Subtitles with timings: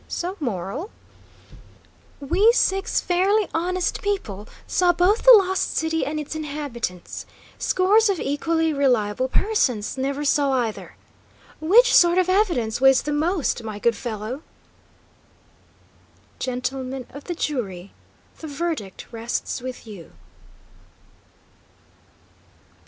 [0.07, 0.89] So moral:
[2.19, 7.27] "We six fairly honest people saw both the Lost City and its inhabitants.
[7.59, 10.95] Scores of equally reliable persons never saw either.
[11.59, 14.41] Which sort of evidence weighs the most, my good fellow?"
[16.39, 17.91] Gentlemen of the jury,
[18.39, 20.13] the verdict rests with you!